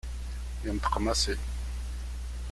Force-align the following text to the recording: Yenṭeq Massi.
Yenṭeq 0.63 0.95
Massi. 1.03 1.35